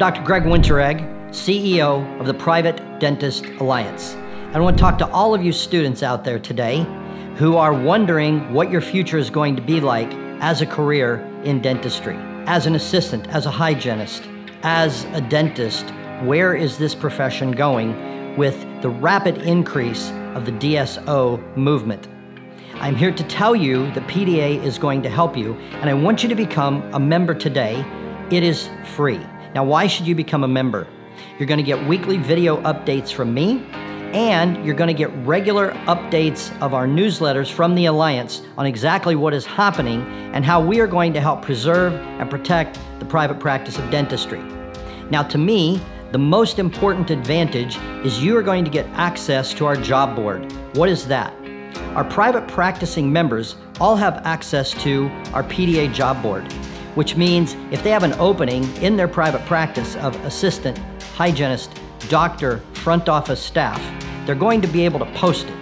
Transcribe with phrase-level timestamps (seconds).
[0.00, 0.22] Dr.
[0.22, 4.14] Greg Winteregg, CEO of the Private Dentist Alliance.
[4.54, 6.86] I want to talk to all of you students out there today
[7.36, 10.10] who are wondering what your future is going to be like
[10.40, 14.26] as a career in dentistry, as an assistant, as a hygienist,
[14.62, 15.90] as a dentist.
[16.22, 22.08] Where is this profession going with the rapid increase of the DSO movement?
[22.76, 26.22] I'm here to tell you that PDA is going to help you, and I want
[26.22, 27.84] you to become a member today.
[28.30, 29.20] It is free.
[29.54, 30.86] Now, why should you become a member?
[31.38, 33.64] You're going to get weekly video updates from me,
[34.12, 39.16] and you're going to get regular updates of our newsletters from the Alliance on exactly
[39.16, 40.02] what is happening
[40.34, 44.40] and how we are going to help preserve and protect the private practice of dentistry.
[45.10, 45.80] Now, to me,
[46.12, 50.52] the most important advantage is you are going to get access to our job board.
[50.76, 51.34] What is that?
[51.96, 56.52] Our private practicing members all have access to our PDA job board,
[56.94, 60.78] which means if they have an opening in their private practice of assistant,
[61.14, 63.80] hygienist, doctor, front office staff,
[64.26, 65.54] they're going to be able to post it.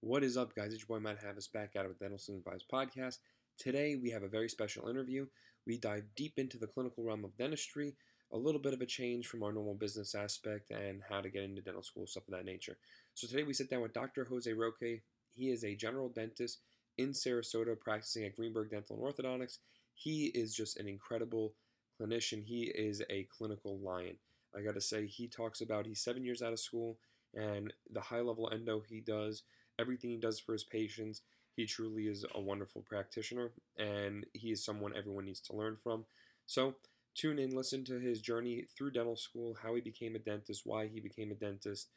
[0.00, 0.72] What is up, guys?
[0.72, 3.18] It's your boy Matt Havis back out of Dental Student Vibes podcast.
[3.58, 5.26] Today, we have a very special interview.
[5.66, 7.94] We dive deep into the clinical realm of dentistry,
[8.32, 11.42] a little bit of a change from our normal business aspect, and how to get
[11.42, 12.78] into dental school, stuff of that nature.
[13.12, 14.24] So, today we sit down with Dr.
[14.24, 15.02] Jose Roque.
[15.34, 16.60] He is a general dentist
[16.98, 19.58] in Sarasota practicing at Greenberg Dental and Orthodontics.
[19.94, 21.54] He is just an incredible
[22.00, 22.44] clinician.
[22.44, 24.16] He is a clinical lion.
[24.56, 26.98] I got to say, he talks about he's seven years out of school
[27.34, 29.42] and the high level endo he does,
[29.78, 31.22] everything he does for his patients.
[31.54, 36.04] He truly is a wonderful practitioner and he is someone everyone needs to learn from.
[36.46, 36.76] So,
[37.14, 40.86] tune in, listen to his journey through dental school, how he became a dentist, why
[40.86, 41.88] he became a dentist,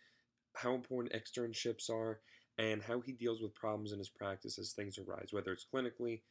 [0.55, 2.19] how important externships are,
[2.61, 6.21] and how he deals with problems in his practice as things arise, whether it's clinically,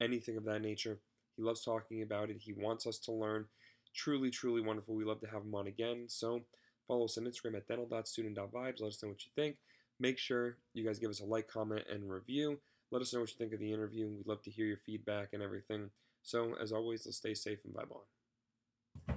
[0.00, 1.00] anything of that nature.
[1.36, 2.36] He loves talking about it.
[2.38, 3.46] He wants us to learn.
[3.92, 4.94] Truly, truly wonderful.
[4.94, 6.04] We love to have him on again.
[6.06, 6.42] So
[6.86, 8.80] follow us on Instagram at dental.student.vibes.
[8.80, 9.56] Let us know what you think.
[9.98, 12.60] Make sure you guys give us a like, comment, and review.
[12.92, 14.08] Let us know what you think of the interview.
[14.08, 15.90] We'd love to hear your feedback and everything.
[16.22, 19.16] So, as always, let's stay safe and vibe on.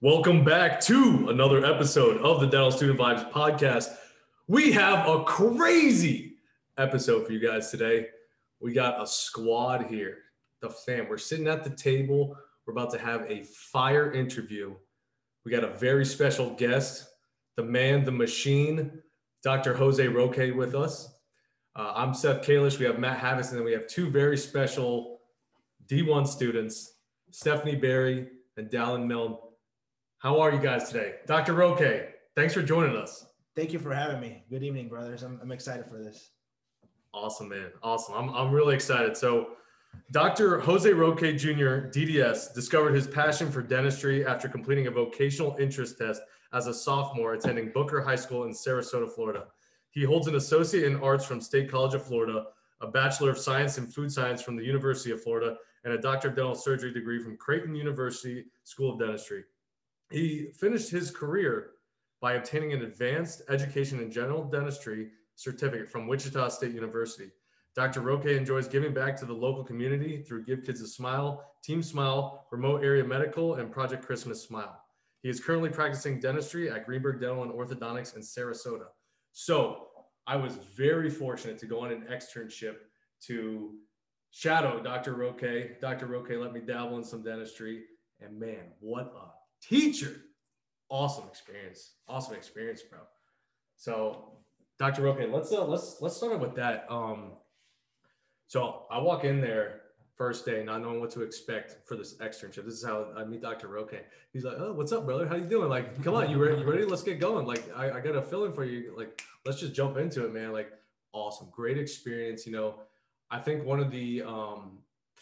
[0.00, 3.94] Welcome back to another episode of the Dental Student Vibes podcast.
[4.50, 6.36] We have a crazy
[6.78, 8.06] episode for you guys today.
[8.60, 10.20] We got a squad here,
[10.62, 11.06] the fam.
[11.06, 12.34] We're sitting at the table.
[12.64, 14.74] We're about to have a fire interview.
[15.44, 17.10] We got a very special guest,
[17.56, 19.02] the man, the machine,
[19.42, 19.74] Dr.
[19.74, 21.12] Jose Roque with us.
[21.76, 22.78] Uh, I'm Seth Kalish.
[22.78, 25.20] We have Matt Havis, and then we have two very special
[25.88, 26.94] D1 students,
[27.32, 29.36] Stephanie Berry and Dallin Milne.
[30.20, 31.16] How are you guys today?
[31.26, 31.52] Dr.
[31.52, 33.27] Roque, thanks for joining us.
[33.58, 34.44] Thank you for having me.
[34.48, 35.24] Good evening, brothers.
[35.24, 36.30] I'm, I'm excited for this.
[37.12, 37.72] Awesome, man.
[37.82, 38.14] Awesome.
[38.14, 39.16] I'm, I'm really excited.
[39.16, 39.56] So,
[40.12, 40.60] Dr.
[40.60, 46.22] Jose Roque Jr., DDS, discovered his passion for dentistry after completing a vocational interest test
[46.52, 49.46] as a sophomore attending Booker High School in Sarasota, Florida.
[49.90, 52.44] He holds an associate in arts from State College of Florida,
[52.80, 56.28] a bachelor of science in food science from the University of Florida, and a doctor
[56.28, 59.42] of dental surgery degree from Creighton University School of Dentistry.
[60.12, 61.70] He finished his career
[62.20, 67.30] by obtaining an advanced education in general dentistry certificate from Wichita State University.
[67.74, 68.00] Dr.
[68.00, 72.46] Roque enjoys giving back to the local community through Give Kids a Smile, Team Smile,
[72.50, 74.82] Remote Area Medical, and Project Christmas Smile.
[75.22, 78.86] He is currently practicing dentistry at Greenberg Dental and Orthodontics in Sarasota.
[79.32, 79.88] So
[80.26, 82.76] I was very fortunate to go on an externship
[83.26, 83.74] to
[84.30, 85.14] shadow Dr.
[85.14, 85.80] Roque.
[85.80, 86.06] Dr.
[86.06, 87.84] Roque let me dabble in some dentistry,
[88.20, 89.30] and man, what a
[89.64, 90.22] teacher!
[90.90, 91.92] Awesome experience.
[92.08, 93.00] Awesome experience, bro.
[93.76, 94.32] So,
[94.78, 95.02] Dr.
[95.02, 96.86] Roque, let's uh, let's let's start with that.
[96.88, 97.32] Um,
[98.46, 99.82] so I walk in there
[100.16, 102.64] first day, not knowing what to expect for this externship.
[102.64, 103.68] This is how I meet Dr.
[103.68, 103.94] Roque.
[104.32, 105.28] He's like, "Oh, what's up, brother?
[105.28, 105.68] How you doing?
[105.68, 106.60] Like, come on, you ready?
[106.60, 106.84] You ready?
[106.84, 107.46] Let's get going.
[107.46, 108.94] Like, I, I got a feeling for you.
[108.96, 110.52] Like, let's just jump into it, man.
[110.52, 110.70] Like,
[111.12, 112.46] awesome, great experience.
[112.46, 112.74] You know,
[113.30, 114.78] I think one of the um,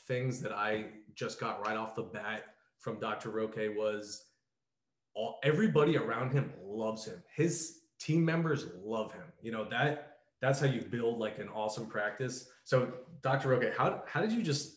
[0.07, 2.45] things that I just got right off the bat
[2.79, 3.31] from Dr.
[3.31, 4.26] Roque was
[5.17, 7.23] all everybody around him loves him.
[7.35, 9.25] His team members love him.
[9.43, 12.49] You know that that's how you build like an awesome practice.
[12.65, 12.93] So,
[13.23, 13.49] Dr.
[13.49, 14.77] Roque, how how did you just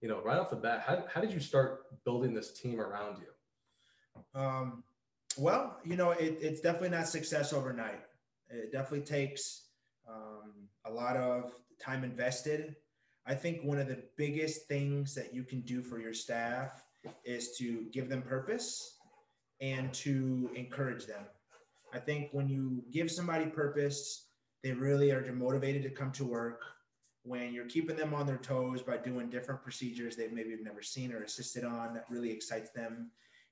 [0.00, 3.16] you know right off the bat how how did you start building this team around
[3.18, 4.40] you?
[4.40, 4.84] Um,
[5.36, 8.00] well, you know, it, it's definitely not success overnight.
[8.50, 9.68] It definitely takes
[10.08, 10.52] um,
[10.84, 12.76] a lot of time invested.
[13.26, 16.82] I think one of the biggest things that you can do for your staff
[17.24, 18.97] is to give them purpose
[19.60, 21.24] and to encourage them.
[21.92, 24.28] I think when you give somebody purpose,
[24.62, 26.62] they really are motivated to come to work.
[27.22, 30.82] When you're keeping them on their toes by doing different procedures they maybe have never
[30.82, 33.10] seen or assisted on, that really excites them.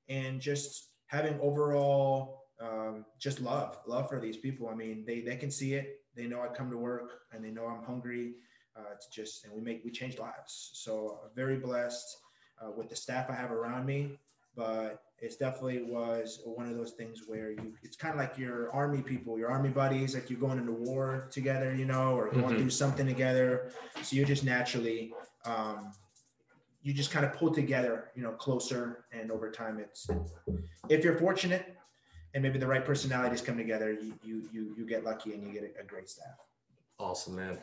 [0.08, 4.68] And just having overall um, just love, love for these people.
[4.68, 6.00] I mean, they they can see it.
[6.14, 8.34] They know I come to work and they know I'm hungry.
[8.76, 10.70] Uh, it's just and we make we change lives.
[10.74, 12.16] So very blessed
[12.62, 14.18] uh, with the staff I have around me.
[14.54, 18.70] But it's definitely was one of those things where you it's kind of like your
[18.72, 22.54] army people your army buddies like you're going into war together you know or going
[22.54, 22.58] Mhm.
[22.58, 23.70] through something together
[24.02, 25.14] so you just naturally
[25.46, 25.90] um,
[26.82, 30.08] you just kind of pull together you know closer and over time it's
[30.88, 31.76] if you're fortunate
[32.34, 35.52] and maybe the right personalities come together you you you, you get lucky and you
[35.52, 36.36] get a, a great staff
[36.98, 37.58] Awesome, man.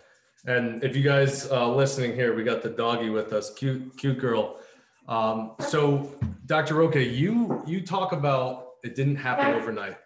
[0.46, 4.20] And if you guys uh, listening here, we got the doggy with us, cute, cute
[4.20, 4.60] girl.
[5.08, 6.12] Um, so,
[6.46, 6.76] Dr.
[6.76, 9.98] Roque, you you talk about it didn't happen overnight.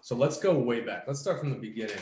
[0.00, 1.04] So let's go way back.
[1.06, 1.96] Let's start from the beginning.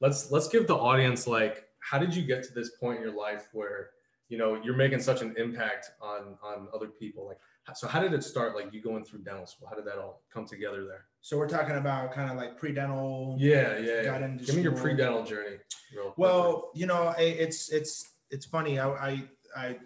[0.00, 3.16] Let's let's give the audience like, how did you get to this point in your
[3.16, 3.90] life where
[4.28, 7.26] you know you're making such an impact on on other people?
[7.26, 7.38] Like,
[7.74, 8.54] so how did it start?
[8.54, 9.68] Like you going through dental school?
[9.68, 11.06] How did that all come together there?
[11.22, 14.02] so we're talking about kind of like pre-dental Yeah, yeah.
[14.04, 14.26] got yeah.
[14.26, 15.58] into Give me your pre-dental journey.
[15.94, 16.18] Real quick.
[16.18, 18.78] Well, you know, it's it's it's funny.
[18.78, 19.24] I I,
[19.56, 19.76] I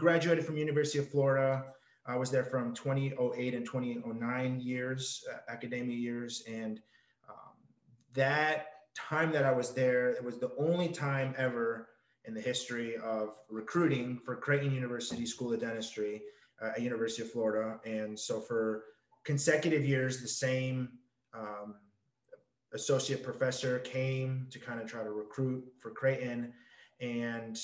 [0.00, 1.66] graduated from University of Florida.
[2.06, 6.80] I was there from 2008 and 2009 years, uh, academia years, and
[7.28, 7.52] um,
[8.14, 11.90] that time that I was there, it was the only time ever
[12.24, 16.22] in the history of recruiting for Creighton University School of Dentistry
[16.60, 17.78] uh, at University of Florida.
[17.84, 18.84] And so for
[19.24, 20.88] consecutive years, the same
[21.34, 21.76] um,
[22.72, 26.52] associate professor came to kind of try to recruit for Creighton.
[27.00, 27.58] And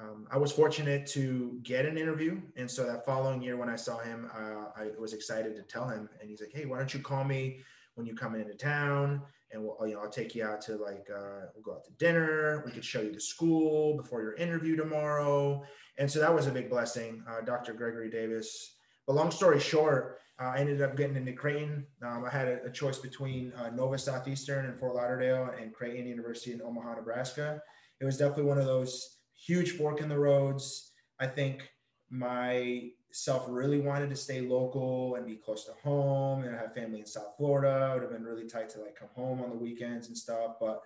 [0.00, 2.40] um, I was fortunate to get an interview.
[2.56, 5.88] And so that following year, when I saw him, uh, I was excited to tell
[5.88, 6.08] him.
[6.20, 7.60] And he's like, "Hey, why don't you call me
[7.94, 9.22] when you come into town?
[9.52, 11.92] And we'll, you know, I'll take you out to like uh, we'll go out to
[11.92, 12.62] dinner.
[12.66, 15.64] We could show you the school before your interview tomorrow."
[15.98, 17.72] And so that was a big blessing, uh, Dr.
[17.72, 18.78] Gregory Davis.
[19.06, 21.86] But long story short, uh, I ended up getting into Creighton.
[22.02, 26.06] Um, I had a, a choice between uh, Nova Southeastern and Fort Lauderdale and Creighton
[26.06, 27.62] University in Omaha, Nebraska.
[28.00, 29.13] It was definitely one of those
[29.44, 30.92] huge fork in the roads.
[31.20, 31.68] I think
[32.10, 37.06] myself really wanted to stay local and be close to home and have family in
[37.06, 37.90] South Florida.
[37.90, 40.56] It would have been really tight to like come home on the weekends and stuff.
[40.60, 40.82] But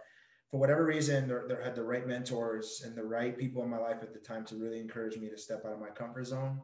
[0.51, 3.79] for whatever reason, there, there had the right mentors and the right people in my
[3.79, 6.61] life at the time to really encourage me to step out of my comfort zone.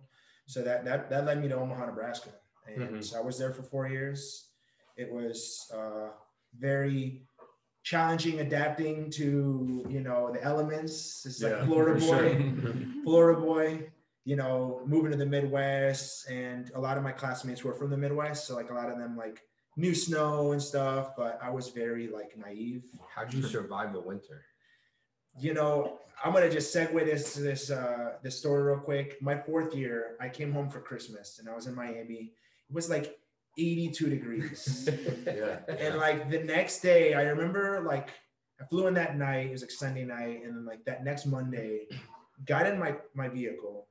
[0.46, 2.31] So that that that led me to Omaha, Nebraska,
[2.67, 3.05] and Mhm.
[3.05, 4.51] so I was there for four years.
[4.96, 6.10] It was uh,
[6.58, 7.27] very
[7.84, 11.24] challenging adapting to you know the elements.
[11.24, 12.74] It's like Florida boy, sure.
[13.05, 13.91] Florida boy.
[14.26, 17.96] You know, moving to the Midwest, and a lot of my classmates were from the
[17.98, 19.43] Midwest, so like a lot of them like
[19.76, 21.14] knew snow and stuff.
[21.14, 22.84] But I was very like naive.
[23.14, 24.43] How'd you survive the winter?
[25.38, 29.20] you know, I'm gonna just segue this this uh this story real quick.
[29.20, 32.32] My fourth year, I came home for Christmas and I was in Miami.
[32.69, 33.19] It was like
[33.58, 34.89] 82 degrees.
[35.27, 35.58] Yeah.
[35.69, 38.11] and like the next day, I remember like
[38.61, 41.27] I flew in that night, it was like Sunday night, and then like that next
[41.27, 41.87] Monday,
[42.46, 43.87] got in my my vehicle.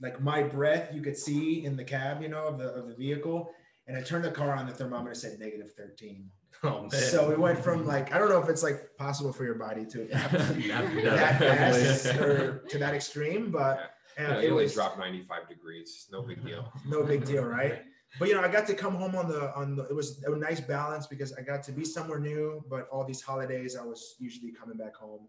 [0.00, 2.94] Like my breath, you could see in the cab, you know, of the of the
[2.94, 3.50] vehicle.
[3.86, 6.30] And I turned the car on, the thermometer said negative 13.
[6.64, 6.90] Oh man.
[6.90, 9.84] So we went from like, I don't know if it's like possible for your body
[9.86, 10.82] to adapt Yeah,
[11.16, 16.06] that fast or to that extreme, but Yeah, it it only was dropped 95 degrees.
[16.12, 16.72] No big deal.
[16.86, 17.82] no big deal, right?
[18.18, 19.84] But you know, I got to come home on the on the.
[19.84, 23.22] It was a nice balance because I got to be somewhere new, but all these
[23.22, 25.28] holidays I was usually coming back home,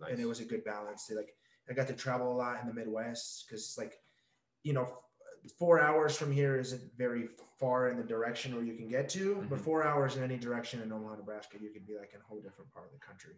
[0.00, 0.10] Nice.
[0.12, 1.06] and it was a good balance.
[1.06, 1.34] To like,
[1.70, 4.00] I got to travel a lot in the Midwest because like,
[4.64, 4.98] you know,
[5.58, 7.28] four hours from here isn't very
[7.60, 9.62] far in the direction where you can get to, but Mhm.
[9.62, 12.40] four hours in any direction in Omaha, Nebraska, you could be like in a whole
[12.40, 13.36] different part of the country.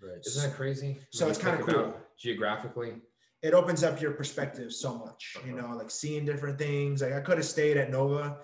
[0.00, 0.18] Right.
[0.26, 0.98] Isn't that crazy?
[1.10, 1.94] So it's kinda cool.
[2.16, 3.00] Geographically,
[3.44, 7.20] it opens up your perspective so much you know like seeing different things like i
[7.20, 8.38] could have stayed at nova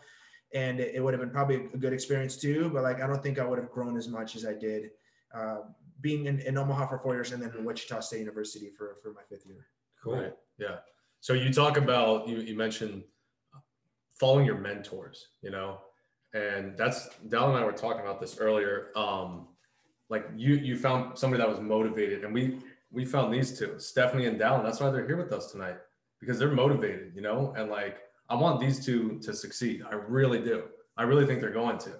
[0.53, 3.23] and it, it would have been probably a good experience too but like i don't
[3.23, 4.91] think i would have grown as much as i did
[5.35, 5.61] uh,
[6.01, 9.13] being in, in omaha for four years and then in wichita state university for, for
[9.13, 9.67] my fifth year
[10.03, 10.17] cool.
[10.17, 10.33] Right.
[10.59, 10.77] Yeah.
[11.21, 13.05] So you talk about you you mentioned
[14.19, 15.79] following your mentors, you know,
[16.35, 18.89] and that's Dal and I were talking about this earlier.
[18.97, 19.49] Um,
[20.09, 22.59] like you you found somebody that was motivated, and we
[22.93, 24.63] we found these two, Stephanie and Dallin.
[24.65, 25.77] That's why they're here with us tonight
[26.21, 29.83] because they're motivated, you know, and like I want these two to succeed.
[29.91, 30.65] I really do.
[30.97, 31.93] I really think they're going to.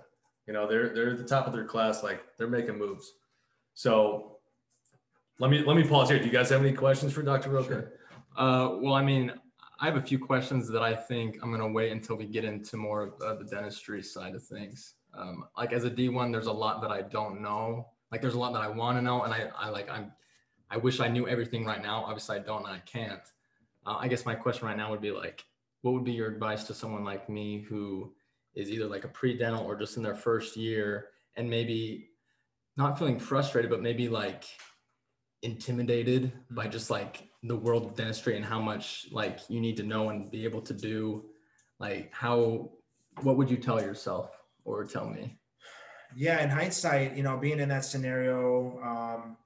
[0.47, 2.03] You know, they're they're at the top of their class.
[2.03, 3.13] Like they're making moves.
[3.75, 4.39] So
[5.39, 6.19] let me let me pause here.
[6.19, 7.51] Do you guys have any questions for Dr.
[7.51, 7.67] Roque?
[7.67, 7.93] Sure.
[8.37, 9.33] Uh, well, I mean,
[9.81, 12.45] I have a few questions that I think I'm going to wait until we get
[12.45, 14.95] into more of uh, the dentistry side of things.
[15.15, 17.89] Um, like as a D1, there's a lot that I don't know.
[18.13, 20.13] Like there's a lot that I want to know, and I, I like I'm,
[20.71, 22.05] I wish I knew everything right now.
[22.05, 23.21] Obviously, I don't, and I can't.
[23.87, 25.45] Uh, I guess my question right now would be like,
[25.83, 28.13] what would be your advice to someone like me who
[28.55, 32.11] is either like a pre-dental or just in their first year, and maybe
[32.77, 34.45] not feeling frustrated, but maybe like
[35.43, 39.83] intimidated by just like the world of dentistry and how much like you need to
[39.83, 41.25] know and be able to do
[41.79, 42.71] like how
[43.23, 44.31] what would you tell yourself
[44.65, 45.39] or tell me
[46.15, 49.37] yeah in hindsight you know being in that scenario um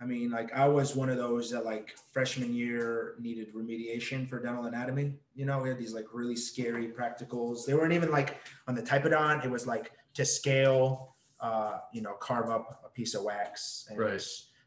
[0.00, 4.40] i mean like i was one of those that like freshman year needed remediation for
[4.40, 8.36] dental anatomy you know we had these like really scary practicals they weren't even like
[8.68, 13.14] on the typodont it was like to scale uh you know carve up a piece
[13.14, 14.22] of wax and Right.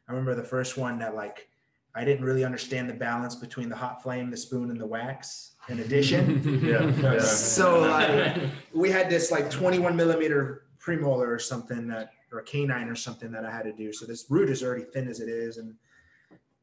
[0.08, 1.48] i remember the first one that like
[1.96, 5.52] i didn't really understand the balance between the hot flame the spoon and the wax
[5.70, 6.90] in addition Yeah.
[7.02, 7.20] yeah.
[7.20, 8.38] so like
[8.74, 13.32] we had this like 21 millimeter premolar or something that or a canine or something
[13.32, 13.92] that I had to do.
[13.92, 15.76] So this root is already thin as it is, and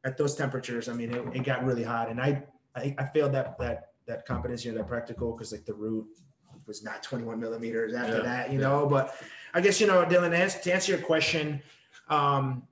[0.04, 2.44] at those temperatures, I mean, it, it got really hot, and I,
[2.74, 6.06] I I failed that that that competency or that practical because like the root
[6.66, 8.68] was not 21 millimeters after Yeah, that, you yeah.
[8.68, 8.86] know.
[8.86, 9.14] But
[9.54, 11.62] I guess you know, Dallin, to answer, to answer your question,
[12.08, 12.62] um,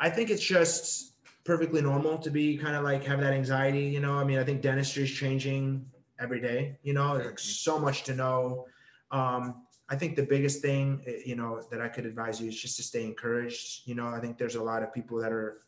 [0.00, 3.84] I think it's just perfectly normal to be kind of like have that anxiety.
[3.84, 5.84] You know, I mean, I think dentistry is changing
[6.20, 6.78] every day.
[6.82, 8.66] You know, there's like so much to know.
[9.10, 12.58] Um, I think the biggest thing, eh, you know, that I could advise you is
[12.58, 13.86] just to stay encouraged.
[13.86, 15.58] You know, I think there's a lot of people that are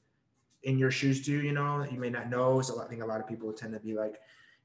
[0.63, 1.43] in your shoes too.
[1.43, 2.63] You know, you may not know.
[2.63, 4.15] So I think a lot of people tend to be like,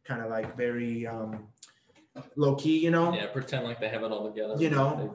[0.05, 1.49] kind of like very um,
[2.37, 2.77] low key.
[2.77, 5.13] You know, yeah pretend like they have it all together You know,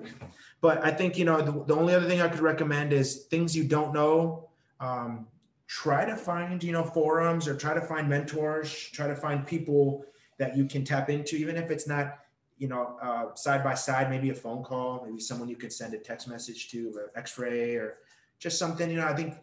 [0.60, 3.56] but I think you know the, the only other thing I could recommend is things
[3.56, 4.50] you don't know.
[4.78, 5.26] Um,
[5.68, 8.90] try to find you know forums or try to find mentors.
[8.92, 10.04] Try to find people
[10.36, 12.18] that you can tap into, even if it's not
[12.58, 14.10] you know uh, side by side.
[14.10, 17.74] Maybe a phone call, maybe someone you could send a text message to, or X-ray,
[17.76, 17.98] or
[18.38, 18.90] just something.
[18.90, 19.34] You know, I think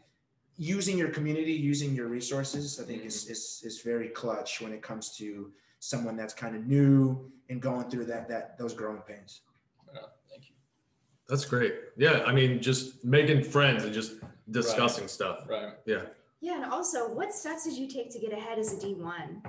[0.58, 4.82] using your community, using your resources, I think is is is very clutch when it
[4.82, 9.42] comes to someone that's kind of new and going through that that those growing pains.
[10.30, 10.56] thank you
[11.28, 11.74] That's great.
[11.98, 14.14] Yeah, I mean, just making friends and just
[14.50, 15.48] discussing stuff.
[15.48, 16.04] right Yeah.
[16.44, 19.44] Yeah, and also, what steps did you take to get ahead as a D1?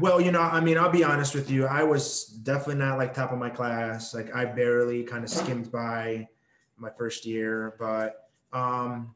[0.00, 1.66] Well, you know, I mean, I'll be honest with you.
[1.66, 4.14] I was definitely not like top of my class.
[4.14, 6.28] Like I barely kind of skimmed by
[6.76, 9.14] my first year, but um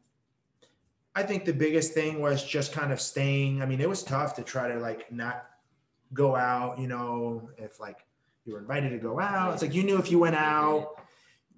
[1.15, 3.63] I think the biggest thing was just kind of staying.
[3.63, 5.47] I mean, it was tough to try to like not
[6.13, 7.99] go out, you know, if like
[8.45, 9.53] you were invited to go out.
[9.53, 11.03] It's like you knew if you went out,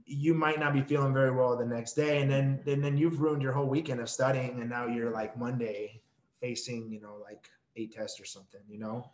[0.05, 2.23] you might not be feeling very well the next day.
[2.23, 5.37] And then and then you've ruined your whole weekend of studying and now you're like
[5.37, 6.03] Monday
[6.41, 9.11] facing, you know, like a test or something, you know.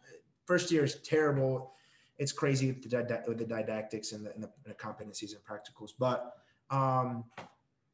[0.46, 1.72] First year is terrible.
[2.18, 5.32] It's crazy with the, dida- with the didactics and the, and the, and the competencies
[5.34, 5.90] and practicals.
[5.98, 6.34] But
[6.70, 7.24] um,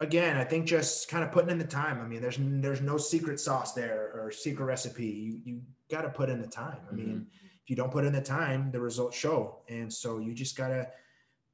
[0.00, 2.00] again, I think just kind of putting in the time.
[2.00, 5.06] I mean, there's there's no secret sauce there or secret recipe.
[5.06, 6.78] You you got to put in the time.
[6.90, 7.26] I mean,
[7.62, 9.58] if you don't put in the time, the results show.
[9.68, 10.88] And so you just gotta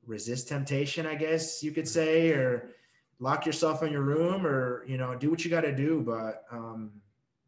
[0.07, 2.71] resist temptation, I guess you could say, or
[3.19, 6.00] lock yourself in your room, or you know, do what you got to do.
[6.00, 6.90] But um,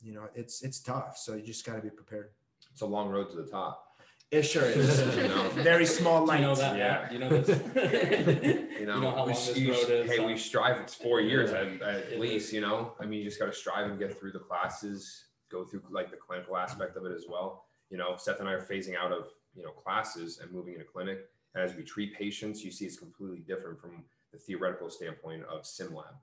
[0.03, 1.17] you know, it's it's tough.
[1.17, 2.31] So you just got to be prepared.
[2.71, 3.85] It's a long road to the top.
[4.31, 4.99] It sure is.
[5.17, 5.49] You know?
[5.51, 7.13] Very small Do you know that Yeah.
[7.13, 7.49] You know this
[8.81, 10.81] You know, know how we, long this you- road is, hey, we strive.
[10.81, 11.59] It's four years Yeah.
[11.59, 12.47] at, at It least.
[12.47, 12.53] is.
[12.55, 15.65] You know, I mean, you just got to strive and get through the classes, go
[15.65, 17.67] through like the clinical aspect of it as well.
[17.91, 20.87] You know, Seth and I are phasing out of you know classes and moving into
[20.87, 21.19] clinic.
[21.55, 25.95] As we treat patients, you see it's completely different from the theoretical standpoint of sim
[25.95, 26.15] lab.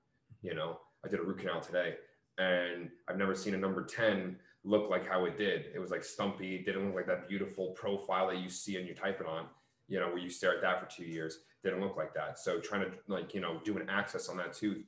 [0.42, 1.94] You know, I did a root canal today,
[2.40, 5.66] and I've never seen a number ten look like how it did.
[5.74, 6.56] It was like stumpy.
[6.56, 9.46] It didn't look like that beautiful profile that you see and you type it on.
[9.88, 12.38] You know, where you stare at that for two years didn't look like that.
[12.38, 14.84] So trying to like, you know, do an access on that tooth,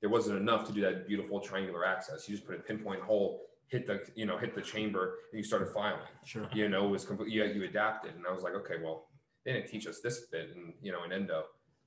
[0.00, 2.28] there wasn't enough to do that beautiful triangular access.
[2.28, 5.44] You just put a pinpoint hole, hit the, you know, hit the chamber and you
[5.44, 6.48] started filing, Sure.
[6.52, 8.14] you know, it was complete, you, you adapted.
[8.16, 9.08] And I was like, okay, well,
[9.44, 11.44] they didn't teach us this bit and, you know, in endo,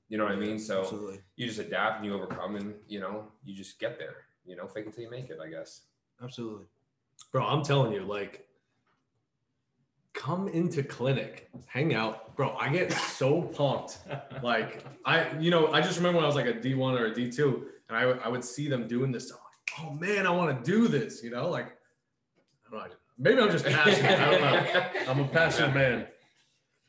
[0.08, 0.58] you know what I mean?
[0.60, 1.20] So Absolutely.
[1.36, 4.16] you just adapt and you overcome and, you know, you just get there,
[4.50, 5.82] you know, fake it till you make it, I guess.
[6.22, 6.66] Absolutely.
[7.32, 8.48] Bro, I'm telling you, like,
[10.14, 12.36] come into clinic, hang out.
[12.36, 14.00] Bro, I get so pumped.
[14.42, 17.12] Like, I, you know, I just remember when I was like a D1 or a
[17.12, 19.40] D2, and I, would- I would see them doing this stuff.
[19.44, 21.50] Like, oh man, I want to do this, you know?
[21.50, 21.68] Like,
[22.68, 24.18] I don't know, maybe I'm just passionate.
[24.20, 25.12] I don't know.
[25.12, 26.08] I'm a passionate man.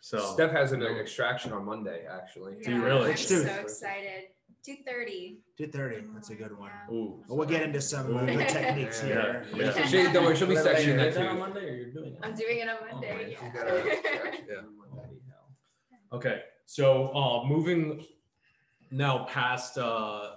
[0.00, 2.54] So Steph has an extraction on Monday, actually.
[2.62, 3.10] Do you really?
[3.10, 4.24] I'm so excited.
[4.64, 5.38] Two thirty.
[5.56, 6.06] 230.
[6.14, 6.70] That's a good one.
[6.92, 7.22] Ooh.
[7.28, 8.26] But we'll get into some Ooh.
[8.26, 9.46] good techniques Yeah, here.
[9.56, 9.86] yeah.
[9.86, 11.10] She, don't worry, she'll be Little sectioning later.
[11.12, 11.38] that too.
[11.38, 12.18] Monday or you're doing it?
[12.22, 13.36] I'm doing it on Oh, Monday.
[13.42, 13.52] man.
[13.54, 14.34] yeah.
[14.50, 14.56] Yeah.
[16.12, 18.04] Okay, so uh, moving
[18.90, 20.32] now past uh,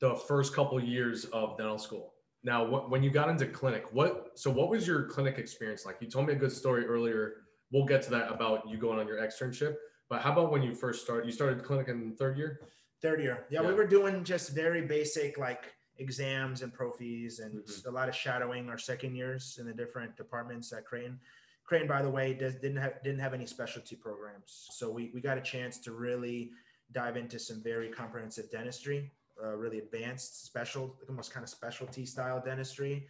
[0.00, 2.14] the first couple years of dental school.
[2.42, 5.96] Now, what, when you got into clinic, what so what was your clinic experience like?
[6.00, 7.34] You told me a good story earlier.
[7.76, 9.74] We'll get to that about you going on your externship.
[10.08, 11.26] But how about when you first started?
[11.26, 12.62] You started clinic in third year.
[13.02, 13.44] Third year.
[13.50, 13.68] Yeah, Yeah.
[13.68, 17.86] we were doing just very basic like exams and profies and Mhm.
[17.86, 21.20] a lot of shadowing our second years in the different departments at Creighton.
[21.64, 25.20] Creighton, by the way, does, didn't have didn't have any specialty programs, so we we
[25.20, 26.52] got a chance to really
[26.92, 32.40] dive into some very comprehensive dentistry, uh, really advanced, special, almost kind of specialty style
[32.40, 33.06] dentistry,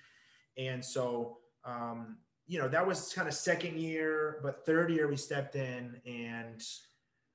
[0.57, 5.17] and so um, you know that was kind of second year, but third year we
[5.17, 6.63] stepped in and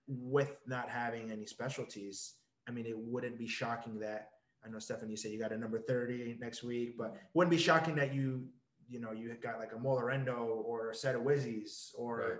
[0.07, 2.35] with not having any specialties,
[2.67, 4.29] I mean, it wouldn't be shocking that
[4.65, 7.57] I know Stephanie, you said you got a number 30 next week, but wouldn't be
[7.57, 8.47] shocking that you,
[8.87, 12.37] you know, you got like a molar endo or a set of whizzies or Right.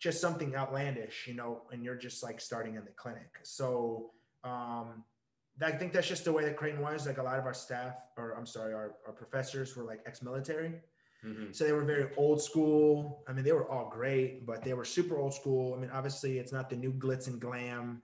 [0.00, 3.38] just something outlandish, you know, and you're just like starting in the clinic.
[3.42, 4.10] So
[4.44, 5.04] um
[5.62, 7.06] I think that's just the way that Creighton was.
[7.06, 10.00] Like a lot of our staff, or I'm sorry, our, our professors were like
[11.22, 11.54] ex-military.
[11.54, 13.22] So they were very old school.
[13.28, 15.74] I mean, they were all great, but they were super old school.
[15.74, 18.02] I mean, obviously, it's not the new glitz and glam,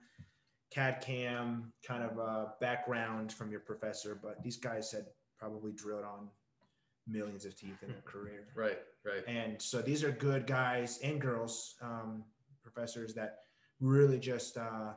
[0.71, 5.05] CAD cam kind of uh, background from your professor, but these guys had
[5.37, 6.29] probably drilled on
[7.07, 8.47] millions of teeth in their career.
[8.55, 9.23] Right, right.
[9.27, 12.23] And so these are good guys and girls, um,
[12.61, 13.39] professors that
[13.79, 14.93] really just uh,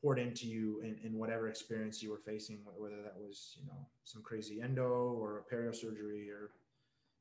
[0.00, 3.86] poured into you in, in whatever experience you were facing, whether that was, you know,
[4.04, 6.52] some crazy endo or a periosurgery or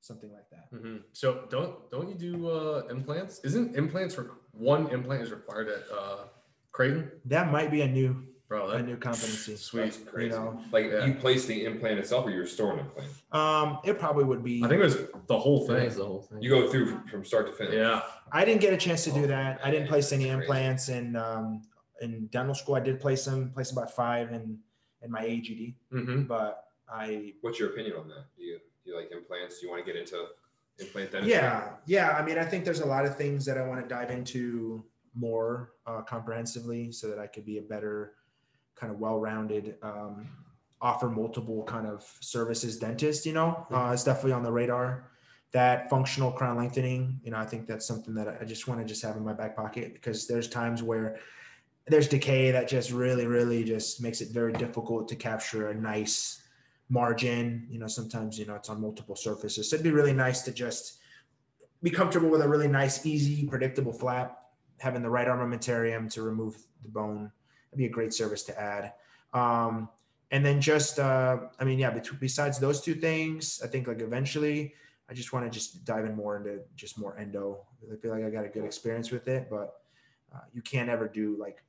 [0.04, 0.66] something like that.
[0.78, 3.40] hmm So don't don't you do uh, implants?
[3.44, 6.18] Isn't implants re- one implant is required at uh,
[6.72, 7.12] Creighton?
[7.26, 9.56] That might be a new Bro, a new competency.
[9.56, 9.84] sweet.
[9.84, 10.30] That's crazy.
[10.36, 11.06] know, like yeah.
[11.06, 13.10] you place the implant itself, or you're storing an implant.
[13.32, 14.62] Um, it probably would be.
[14.64, 15.90] I think it was the whole thing.
[15.90, 16.42] the whole thing.
[16.44, 17.74] You go through from start to finish.
[17.76, 18.02] Yeah.
[18.32, 19.60] I didn't get a chance to do Oh, that.
[19.64, 20.38] I didn't place any crazy.
[20.38, 21.64] implants in um,
[22.02, 22.76] in dental school.
[22.76, 24.60] I did place them, place about five in
[25.02, 28.26] in my AGD, hmm but I What's your opinion on that?
[28.38, 29.60] Do you do you like implants?
[29.60, 30.26] Do you want to get into
[30.80, 31.34] implant dentistry?
[31.34, 32.12] yeah yeah.
[32.12, 34.86] I mean, I think there's a lot of things that I want to dive into
[35.16, 38.14] more uh, comprehensively so that I could be a better
[38.76, 40.28] kind of well-rounded um,
[40.82, 45.10] offer multiple kind of services dentist you know uh, it's definitely on the radar
[45.54, 48.86] that functional crown lengthening you know i think that's something that i just want to
[48.86, 51.18] just have in my back pocket because there's times where
[51.88, 56.43] there's decay that just really really just makes it very difficult to capture a nice
[56.90, 59.70] margin you know sometimes you know it's on multiple surfaces.
[59.70, 61.00] So it'd be really nice to just
[61.82, 64.40] be comfortable with a really nice easy predictable flap
[64.80, 67.32] having the right armamentarium to remove the bone.
[67.72, 68.94] That'd be a great service to add.
[69.34, 69.90] Um,
[70.34, 74.74] and then just uh, i mean yeah besides those two things i think like eventually
[75.10, 77.60] i just want to just dive in more into just more endo.
[77.92, 79.76] I feel like i got a good experience with it but
[80.36, 81.64] uh, you can't ever do like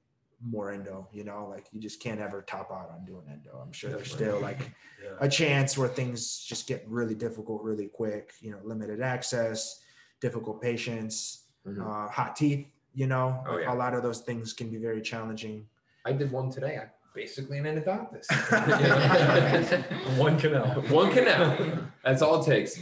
[0.46, 3.72] more endo you know like you just can't ever top out on doing endo i'm
[3.72, 4.60] sure there's still like
[5.02, 5.10] Yeah.
[5.20, 9.80] a chance where things just get really difficult really quick you know limited access
[10.20, 11.80] difficult patients Mhm.
[11.80, 13.72] uh, hot teeth you know Oh, yeah.
[13.72, 15.66] a lot of those things can be very challenging
[16.06, 16.76] I did one today.
[16.78, 18.28] I'm basically an endodontist.
[20.18, 20.82] One canal.
[20.90, 21.88] one canal.
[22.04, 22.78] That's all it takes.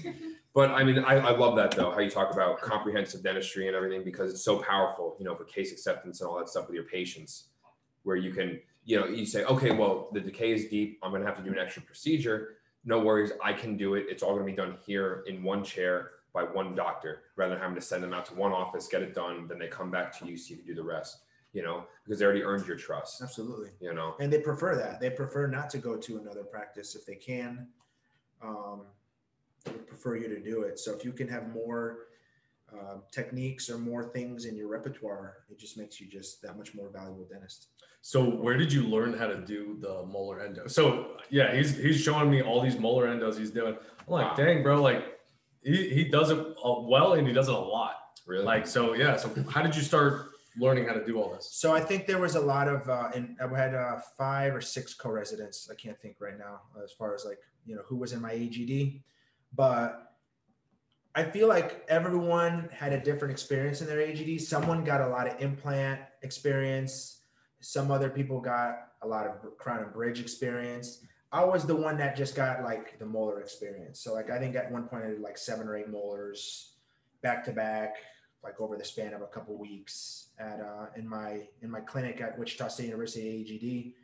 [0.54, 3.76] But I mean, I, I love that though, how you talk about comprehensive dentistry and
[3.76, 6.74] everything because it's so powerful, you know, for case acceptance and all that stuff with
[6.74, 7.44] your patients,
[8.02, 10.98] where you can, you know, you say, okay, well, the decay is deep.
[11.02, 12.56] I'm going to have to do an extra procedure.
[12.84, 13.32] No worries.
[13.42, 14.06] I can do it.
[14.08, 17.60] It's all going to be done here in one chair by one doctor rather than
[17.60, 19.46] having to send them out to one office, get it done.
[19.48, 21.18] Then they come back to you so you can do the rest,
[21.52, 24.14] you know, because they already earned your trust, absolutely you know.
[24.20, 27.68] and they prefer that they prefer not to go to another practice if they can
[28.42, 28.82] um,
[29.64, 32.06] they prefer you to do it so if you can have more
[32.72, 36.74] uh, techniques or more things in your repertoire it just makes you just that much
[36.74, 37.68] more valuable dentist
[38.02, 40.66] So where did you learn how to do the molar endo?
[40.66, 43.76] So yeah, he's he's showing me all these molar endos he's doing.
[44.00, 44.34] I'm like, Wow.
[44.44, 45.04] dang, bro, like
[45.62, 47.94] he, he does it uh, well and he does it a lot.
[48.26, 48.44] Really?
[48.44, 49.16] Like so, yeah.
[49.16, 51.48] So how did you start learning how to do all this?
[51.52, 54.60] So I think there was a lot of, uh, and I had uh, five or
[54.60, 55.68] six co-residents.
[55.70, 58.32] I can't think right now as far as like you know who was in my
[58.32, 59.00] AGD,
[59.54, 60.12] but
[61.14, 64.40] I feel like everyone had a different experience in their AGD.
[64.40, 67.20] Someone got a lot of implant experience.
[67.62, 71.04] Some other people got a lot of crown and bridge experience.
[71.32, 74.00] I was the one that just got like the molar experience.
[74.00, 76.74] So like I think at one point I did like seven or eight molars
[77.22, 77.96] back to back,
[78.44, 82.20] like over the span of a couple weeks at uh, in my in my clinic
[82.20, 83.94] at Wichita State University AGD.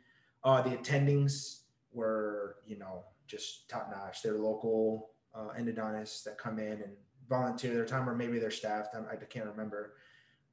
[0.43, 1.59] Uh, the attendings
[1.91, 4.23] were you know just top notch.
[4.23, 6.93] They're local uh, endodontists that come in and
[7.29, 8.95] volunteer their time, or maybe they're staffed.
[8.95, 9.93] I, I can't remember.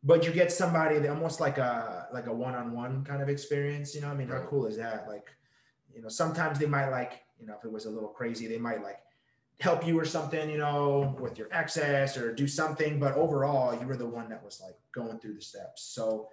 [0.04, 3.28] But you get somebody that almost like a like a one on one kind of
[3.28, 3.94] experience.
[3.94, 5.08] You know, I mean, how cool is that?
[5.08, 5.30] Like
[5.96, 8.58] you know sometimes they might like you know if it was a little crazy they
[8.58, 9.00] might like
[9.58, 13.86] help you or something you know with your access or do something but overall you
[13.86, 16.28] were the one that was like going through the steps so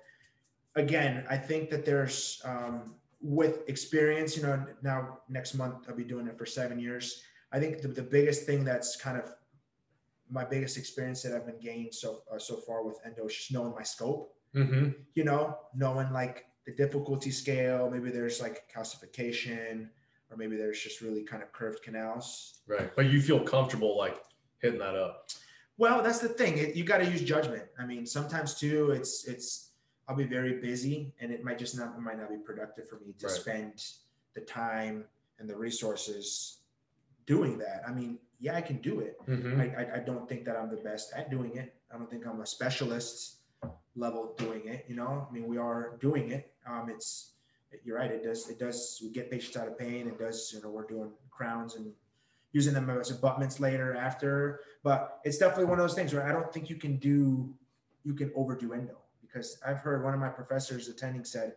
[0.76, 6.04] again i think that there's um, with experience you know now next month i'll be
[6.04, 7.24] doing it for seven years
[7.54, 9.34] i think the, the biggest thing that's kind of
[10.30, 13.52] my biggest experience that i've been gained so uh, so far with endo is just
[13.52, 14.90] knowing my scope Mm-hmm.
[15.16, 19.90] you know, knowing like the difficulty scale, maybe there's like calcification,
[20.30, 22.60] or maybe there's just really kind of curved canals.
[22.68, 22.96] Right.
[22.96, 24.16] But you feel comfortable like
[24.62, 25.30] hitting that up.
[25.80, 26.60] Well, that's the thing.
[26.60, 27.64] It, you got to use judgment.
[27.80, 29.72] I mean, sometimes too, it's it's
[30.08, 33.00] I'll be very busy, and it might just not it might not be productive for
[33.00, 33.36] me to Right.
[33.36, 33.84] spend
[34.36, 35.06] the time
[35.40, 36.60] and the resources
[37.26, 37.84] doing that.
[37.88, 39.18] I mean, yeah, I can do it.
[39.28, 39.62] Mm-hmm.
[39.62, 41.74] I, I, I don't think that I'm the best at doing it.
[41.94, 43.38] I don't think I'm a specialist
[43.96, 44.86] level doing it.
[44.88, 46.54] You know, I mean, we are doing it.
[46.68, 47.32] Um, it's
[47.84, 48.12] you're right.
[48.12, 50.08] It does it does we get patients out of pain.
[50.08, 51.92] It does you know we're doing crowns and
[52.52, 54.62] using them as abutments later after.
[54.84, 57.54] But it's definitely one of those things where I don't think you can do
[58.04, 61.54] you can overdo endo because I've heard one of my professors attending said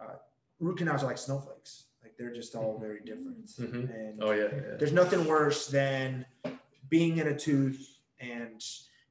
[0.00, 0.16] uh,
[0.60, 1.84] root canals are like snowflakes.
[2.14, 3.46] Like they're just all very different.
[3.58, 3.94] Mhm.
[3.94, 4.48] And Oh yeah.
[4.52, 4.76] yeah.
[4.78, 6.24] there's nothing worse than
[6.88, 8.62] being in a tooth and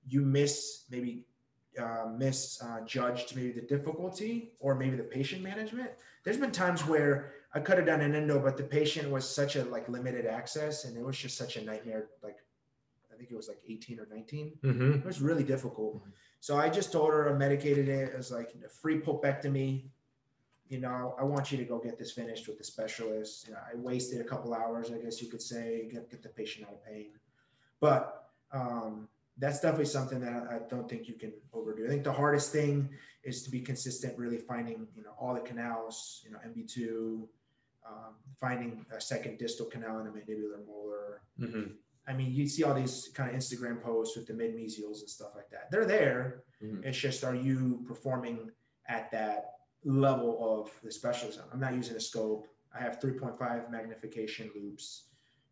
[0.08, 1.26] you miss maybe
[1.80, 5.90] uh, misjudged maybe the difficulty or maybe the patient management.
[6.24, 9.56] There's been times where I could have done an endo, but the patient was such
[9.56, 12.08] a like limited access and it was just such a nightmare.
[12.22, 12.38] Like
[13.12, 14.54] I think it was like 18 or 19.
[14.64, 14.92] Mm-hmm.
[14.94, 16.02] It was really difficult.
[16.40, 18.10] So I just told her I medicated it.
[18.10, 19.86] It was like a free pulpectomy.
[20.70, 23.48] You know, I want you to go get this finished with the specialist.
[23.48, 26.30] You know, I wasted a couple hours, I guess you could say, get, get the
[26.30, 27.12] patient out of pain.
[27.80, 31.86] But um, that's definitely something that I, I don't think you can overdo.
[31.86, 32.90] I think the hardest thing
[33.24, 37.28] is to be consistent, really finding, you know, all the canals, you know, MB2,
[37.86, 41.72] um, finding a second distal canal in a mandibular molar, Mm-hmm.
[42.08, 45.10] I mean, you see all these kind of Instagram posts with the mid mesials and
[45.10, 45.72] stuff like that.
[45.72, 46.44] They're there.
[46.62, 46.84] Mhm.
[46.84, 48.52] It's just, are you performing
[48.88, 51.44] at that level of the specialism?
[51.52, 52.48] I'm not using a scope.
[52.76, 55.06] I have 3.5 magnification loupes.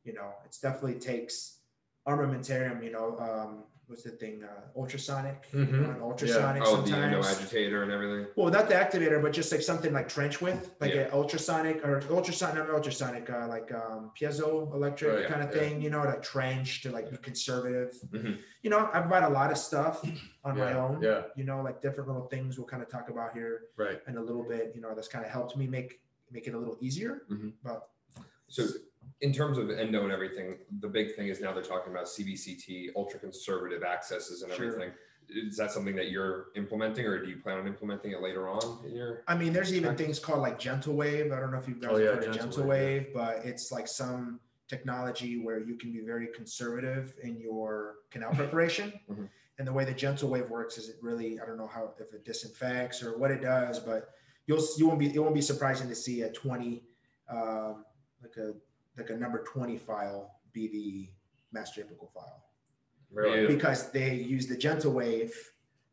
[0.03, 1.59] You know, it's definitely takes
[2.07, 2.83] armamentarium.
[2.83, 4.41] You know, um, what's the thing?
[4.43, 4.47] Uh,
[4.79, 5.47] ultrasonic.
[5.51, 5.95] Mhm.
[5.95, 7.41] an ultrasonic Oh, the endo sometimes.
[7.41, 8.25] agitator and everything.
[8.37, 11.01] Well, not the activator, but just like something like trench with, like Yeah.
[11.01, 15.53] an ultrasonic or ultrasonic, not ultrasonic, uh, like um, piezo electric Oh, yeah, kind of
[15.53, 15.59] yeah.
[15.61, 17.91] thing, you know, like trench to like be conservative.
[18.13, 18.37] Mhm.
[18.63, 20.01] You know, I've bought a lot of stuff
[20.45, 21.23] on my own, Yeah.
[21.35, 24.01] you know, like different little things we'll kind of talk about here Right.
[24.07, 25.99] in a little bit, you know, that's kind of helped me make
[26.33, 27.23] make it a little easier.
[27.29, 27.51] Mhm.
[27.61, 27.89] But
[28.47, 28.63] So
[29.21, 32.89] in terms of endo and everything, the big thing is now they're talking about CBCT,
[32.95, 34.65] ultra conservative accesses and Sure.
[34.67, 34.91] everything.
[35.29, 38.83] Is that something that you're implementing or do you plan on implementing it later on
[38.85, 41.31] in your I mean, there's even things called like GentleWave.
[41.31, 43.13] I don't know if you guys Oh, have yeah, heard of gentle gentle wave, wave,
[43.13, 48.91] but it's like some technology where you can be very conservative in your canal preparation.
[49.09, 49.29] Mhm.
[49.57, 52.25] And the way the GentleWave works is it really, I don't know how if it
[52.25, 54.09] disinfects or what it does, but
[54.47, 56.83] you'll you won't be it won't be surprising to see a 20
[57.29, 57.85] um,
[58.23, 58.53] like a
[58.97, 61.09] like a number 20 file be the
[61.51, 62.43] master apical file.
[63.13, 63.45] Really.
[63.45, 65.33] because they use the GentleWave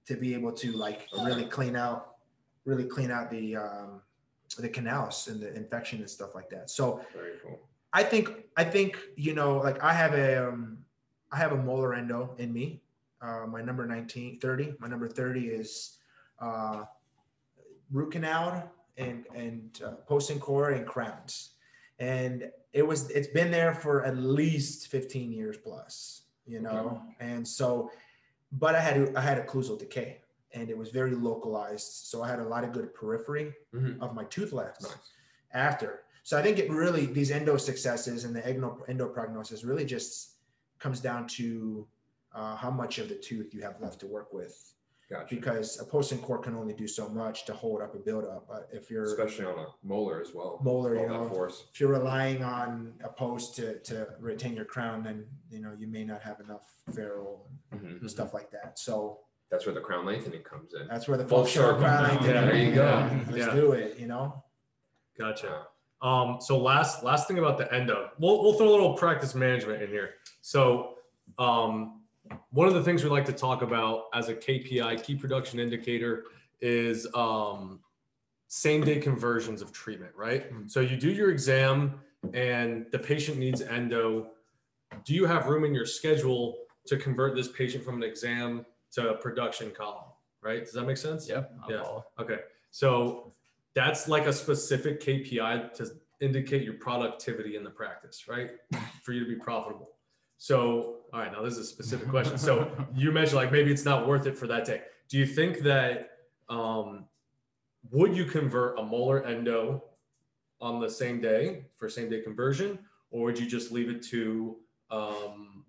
[0.07, 2.15] to be able to like really clean out
[2.65, 4.03] really clean out the um
[4.59, 6.71] the canals and the infection and stuff like that.
[6.71, 7.59] So very cool.
[7.93, 10.79] i think i think you know like i have a um
[11.33, 12.83] i have a molar endo in me.
[13.21, 15.99] Uh my number 19 30 my number 30 is
[16.41, 16.85] uh
[17.91, 21.55] root canal and and uh, post and core and crowns
[21.99, 27.03] and it was it's been there for at least 15 years plus you know?
[27.21, 27.91] And so
[28.53, 30.21] but i had i had occlusal decay
[30.55, 31.91] and it was very localized.
[32.11, 34.01] So i had a lot of good periphery Mhm.
[34.01, 34.93] of my tooth left Nice.
[35.53, 36.05] after.
[36.23, 40.37] So i think it really these endo successes and the endo, endo prognosis really just
[40.79, 41.87] comes down to
[42.35, 44.75] uh, how much of the tooth you have left to work with
[45.11, 45.35] Gotcha.
[45.35, 48.47] because a post and core can only do so much to hold up a buildup
[48.47, 50.61] but if you're Especially on a molar as well.
[50.63, 51.65] molar you that know force.
[51.73, 55.87] if you're relying on a post to, to retain your crown, then you know you
[55.87, 56.63] may not have enough
[56.95, 58.79] ferrule and stuff like that.
[58.79, 60.87] So That's where the crown lengthening comes in.
[60.89, 61.81] that's where the Full functional circle.
[61.85, 63.11] crown Yeah, there you go.
[63.31, 63.55] Let's Yeah.
[63.55, 63.99] do it.
[63.99, 64.45] You know.
[65.19, 65.67] Gotcha.
[66.03, 69.83] Um, so last last thing about the endo, we'll we'll throw a little practice management
[69.83, 70.11] in here.
[70.43, 70.95] So
[71.39, 71.98] um,
[72.51, 76.25] one of the things we like to talk about as a KPI, key production indicator,
[76.61, 77.81] is um,
[78.49, 80.53] same day conversions of treatment, right?
[80.53, 80.71] Mhm.
[80.71, 82.01] So you do your exam
[82.35, 84.31] and the patient needs endo.
[85.05, 89.11] Do you have room in your schedule to convert this patient from an exam to
[89.11, 90.11] a production column,
[90.41, 90.65] right?
[90.65, 91.29] Does that make sense?
[91.29, 91.53] Yep.
[91.63, 91.83] I'll Yeah.
[91.83, 92.05] follow.
[92.19, 92.41] Okay.
[92.71, 93.35] So
[93.75, 98.53] that's like a specific KPI to indicate your productivity in the practice, right?
[99.05, 99.98] For you to be profitable.
[100.39, 102.39] So, all right, now this is a specific question.
[102.39, 104.83] So you mentioned like maybe it's not worth it for that day.
[105.09, 106.11] Do you think that
[106.49, 107.07] um,
[107.91, 109.83] would you convert a molar endo
[110.61, 112.79] on the same day for same day conversion,
[113.11, 114.57] or would you just leave it to
[114.91, 115.65] um,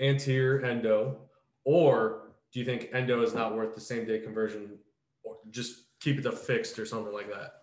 [0.00, 1.18] anterior endo,
[1.64, 4.78] or do you think endo is not worth the same day conversion,
[5.24, 7.62] or just keep it to fixed or something like that?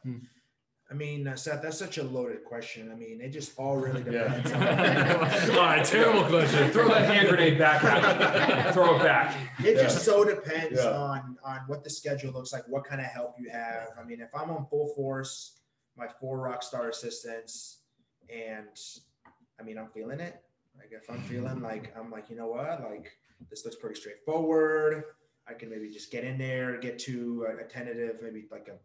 [0.91, 2.91] I mean, uh, Seth, that's such a loaded question.
[2.91, 4.51] I mean, it just all really depends.
[4.53, 4.67] All on
[5.57, 6.69] right, terrible question.
[6.71, 7.81] Throw that hand grenade back.
[8.73, 9.35] Throw it back.
[9.59, 10.91] It just so depends Yeah.
[10.91, 13.89] on on what the schedule looks like, what kind of help you have.
[13.99, 15.61] I mean, if I'm on full force,
[15.97, 17.79] my four rock star assistants,
[18.29, 18.67] and
[19.59, 20.41] I mean, I'm feeling it.
[20.77, 23.11] Like if I'm feeling like I'm like, you know what, like
[23.49, 25.03] this looks pretty straightforward.
[25.47, 28.77] I can maybe just get in there, get to a, a tentative, maybe like a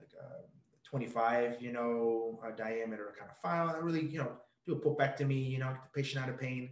[0.00, 0.55] like a
[0.88, 3.68] 25, you know, a diameter kind of file.
[3.68, 4.32] I really, you know,
[4.66, 6.70] do a pulpectomy, you know, get the patient out of pain.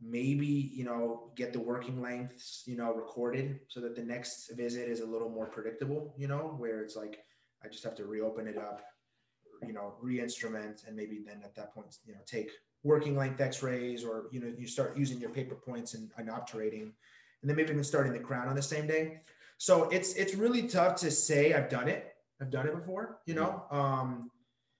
[0.00, 4.88] Maybe you know get the working lengths you know recorded so that the next visit
[4.88, 7.18] is a little more predictable you know where it's like
[7.64, 8.80] i just have to reopen it up
[9.66, 12.52] you know re-instrument and maybe then at that point you know take
[12.84, 16.92] working length x-rays or you know you start using your paper points and, and obturating
[17.42, 19.20] and then maybe even starting the crown on the same day.
[19.58, 23.34] So it's it's really tough to say i've done it i've done it before you
[23.34, 23.64] know?
[23.70, 24.30] Um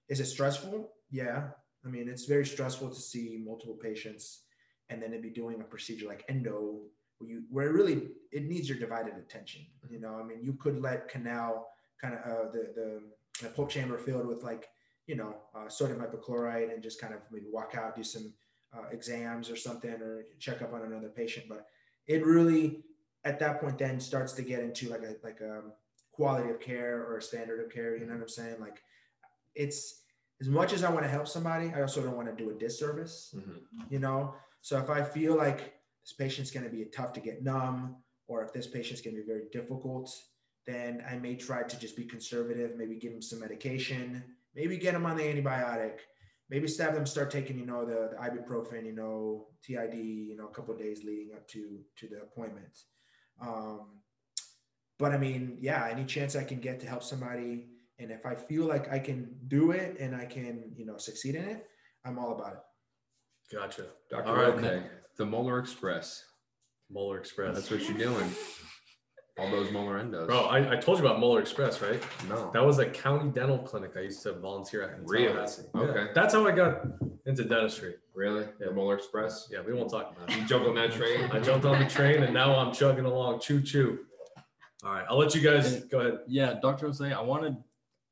[0.07, 0.91] is it stressful?
[1.11, 1.49] Yeah.
[1.85, 4.43] I mean it's very stressful to see multiple patients
[4.89, 6.79] and then to be doing a procedure like endo
[7.17, 10.15] where you where it really it needs your divided attention you know?
[10.19, 11.67] I mean you could let canal
[12.01, 13.01] kind of uh, the, the
[13.41, 14.67] the pulp chamber filled with like
[15.07, 18.33] you know uh, sodium hypochlorite and just kind of maybe walk out do some
[18.75, 21.47] uh, exams or something or check up on another patient.
[21.49, 21.65] But
[22.07, 22.83] it really
[23.25, 25.63] at that point then starts to get into like a like a
[26.19, 28.77] quality of care or a standard of care you know what i'm saying like
[29.63, 29.81] it's
[30.43, 32.57] as much as i want to help somebody i also don't want to do a
[32.65, 33.59] disservice Mhm.
[33.93, 34.21] you know
[34.67, 35.59] so if I feel like
[36.03, 37.79] this patient's going to be tough to get numb,
[38.27, 40.07] or if this patient's going to be very difficult,
[40.67, 44.21] then I may try to just be conservative, maybe give them some medication,
[44.59, 45.95] maybe get them on the antibiotic,
[46.49, 49.93] maybe have them start taking, you know, the, the ibuprofen, you know, TID,
[50.29, 51.61] you know, a couple of days leading up to
[51.99, 52.75] to the appointment.
[53.47, 54.01] Um,
[54.99, 57.65] but I mean, yeah, any chance I can get to help somebody,
[57.97, 61.35] and if I feel like I can do it and I can, you know, succeed
[61.35, 61.65] in it,
[62.05, 63.55] I'm all about it.
[63.55, 63.85] Gotcha.
[64.11, 64.27] Dr.
[64.27, 64.53] All right.
[64.53, 64.83] Okay.
[65.17, 66.23] The Molar Express.
[66.91, 67.55] Molar Express.
[67.55, 68.29] That's what you're doing.
[69.37, 70.27] All those molar endos.
[70.27, 72.03] Bro, I, I told you about Molar Express, right?
[72.27, 72.51] no.
[72.51, 74.99] That was a county dental clinic I used to volunteer at.
[74.99, 75.27] in Really?
[75.27, 75.63] Tallahassee.
[75.73, 75.99] Okay.
[75.99, 76.07] Yeah.
[76.13, 76.81] That's how I got
[77.25, 77.95] into dentistry.
[78.13, 78.41] Really?
[78.59, 78.67] Yeah.
[78.67, 79.47] The Molar Express?
[79.49, 80.37] Yeah, we won't talk about it.
[80.41, 81.29] You jumped on that train?
[81.31, 83.39] I jumped on the train and now I'm chugging along.
[83.39, 83.99] Choo choo.
[84.83, 86.19] All right, I'll let you guys go ahead.
[86.27, 86.85] Yeah, Dr.
[86.85, 87.57] Jose, I wanted,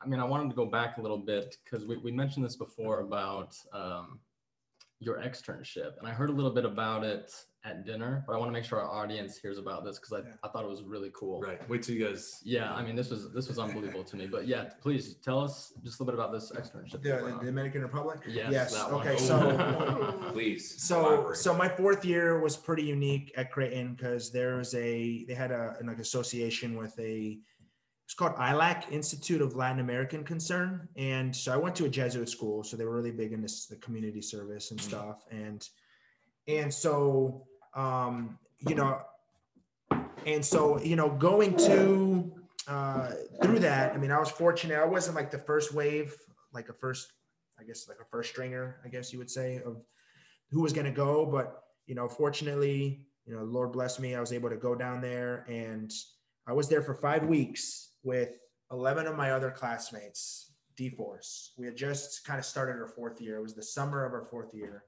[0.01, 2.57] I mean, I wanted to go back a little bit because we, we mentioned this
[2.57, 4.19] before about um,
[4.99, 5.97] your externship.
[5.99, 7.31] And I heard a little bit about it
[7.63, 10.19] at dinner, but I want to make sure our audience hears about this because I,
[10.27, 10.35] Yeah.
[10.43, 11.41] I thought it was really cool.
[11.41, 11.67] Right.
[11.69, 12.41] Wait till you guys.
[12.43, 14.25] Yeah, I mean, this was this was unbelievable to me.
[14.25, 17.03] But yeah, please tell us just a little bit about this externship.
[17.03, 17.45] The, the on.
[17.45, 18.21] Dominican Republic?
[18.27, 19.01] Yes, that one.
[19.05, 20.81] Okay, so Please.
[20.81, 21.37] so elaborate.
[21.37, 25.51] so my fourth year was pretty unique at Creighton because there was a they had
[25.51, 27.37] a an like association with a
[28.07, 32.29] it's called ILAC Institute of Latin American Concern, and so I went to a Jesuit
[32.29, 35.67] school, so they were really big in this the community service and stuff, and
[36.47, 39.01] and so um, you know,
[40.25, 42.31] and so you know, going to
[42.69, 43.11] uh,
[43.43, 44.79] through that, I mean, I was fortunate.
[44.79, 46.15] I wasn't like the first wave,
[46.53, 47.11] like a first,
[47.59, 49.83] I guess, like a first stringer, I guess you would say, of
[50.49, 51.25] who was going to go.
[51.25, 55.01] But you know, fortunately, you know, Lord bless me, I was able to go down
[55.01, 55.91] there, and
[56.47, 58.37] I was there for five weeks with
[58.71, 61.53] eleven of my other classmates, D Force.
[61.57, 63.37] We had just kind of started our fourth year.
[63.37, 64.83] It was the summer of our fourth year.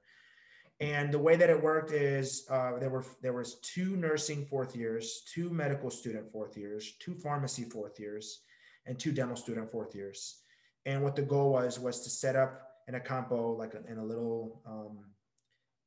[0.80, 4.74] And the way that it worked is uh, there were there was two nursing fourth
[4.74, 8.40] years, two medical student fourth years, two pharmacy fourth years,
[8.86, 10.42] and two dental student fourth years.
[10.86, 14.04] And what the goal was was to set up in a compo like in a
[14.04, 15.00] little um,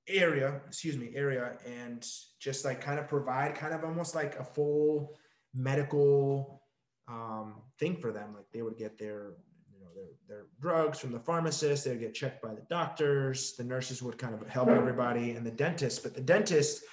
[0.07, 2.05] area, excuse me, area, and
[2.39, 5.17] just like kind of provide kind of almost like a full
[5.55, 6.62] medical
[7.07, 8.33] um, thing for them.
[8.35, 9.33] Like they would get their
[9.73, 11.85] you know their, their drugs from the pharmacist.
[11.85, 13.53] They'd get checked by the doctors.
[13.53, 16.03] The nurses would kind of help everybody, and the dentist.
[16.03, 16.83] But the dentists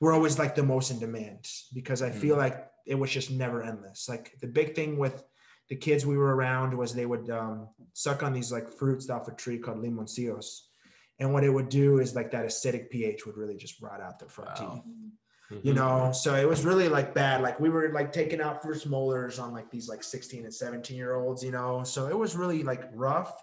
[0.00, 3.62] were always like the most in demand because I feel like it was just never
[3.62, 4.08] endless.
[4.08, 5.24] Like the big thing with
[5.70, 9.28] the kids we were around was they would um, suck on these like fruits off
[9.28, 10.60] a tree called limoncillos.
[11.20, 14.18] And what it would do is like that acidic pH would really just rot out
[14.18, 14.74] their front Wow.
[14.74, 14.82] teeth
[15.52, 15.66] Mm-hmm.
[15.66, 16.10] you know?
[16.12, 17.42] So it was really like bad.
[17.42, 20.96] Like we were like taking out first molars on like these like 16 and 17
[20.96, 21.84] year olds you know?
[21.84, 23.42] So it was really like rough.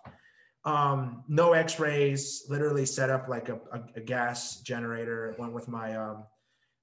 [0.66, 5.96] Um no x-rays literally set up like a, a, a gas generator went with my
[5.96, 6.24] um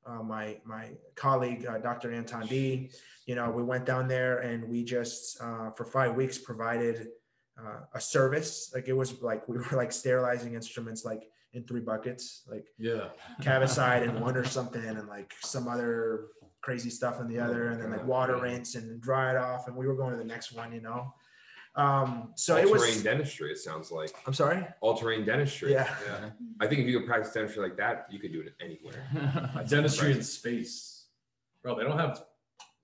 [0.06, 2.90] uh, my my colleague uh, dr anton d
[3.26, 7.08] you know we went down there and we just uh, for five weeks provided
[7.58, 8.70] uh, a service.
[8.74, 13.08] Like it was like we were like sterilizing instruments like in three buckets like Yeah.
[13.42, 16.28] cavicide in one or something and like some other
[16.60, 19.76] crazy stuff in the other and then like water rinse and dry it off and
[19.76, 21.12] we were going to the next one you know
[21.76, 23.50] um so it all-terrain was dentistry.
[23.52, 25.72] It sounds like i'm sorry all-terrain dentistry.
[25.72, 26.30] yeah Yeah.
[26.60, 29.06] I think if you could practice dentistry like that, you could do it anywhere.
[29.54, 31.06] That's Dentistry in space.
[31.62, 32.24] Bro, they don't have,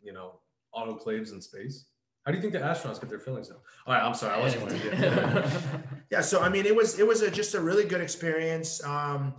[0.03, 0.39] you know,
[0.75, 1.87] autoclaves in space.
[2.25, 3.59] How do you think the astronauts get their fillings done?
[3.87, 4.35] All right, I'm sorry.
[4.35, 5.51] I wasn't Anyway.
[6.15, 8.71] yeah so i mean it was it was a, just a really good experience.
[8.85, 9.35] Um